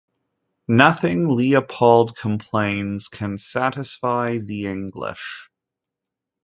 Nothing, 0.67 1.29
Leopold 1.29 2.17
complains, 2.17 3.07
can 3.07 3.37
satisfy 3.37 4.39
the 4.39 4.65
English. 4.65 5.47